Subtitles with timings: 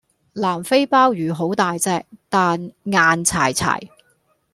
[0.33, 3.79] 南非鮑魚好大隻但硬柴柴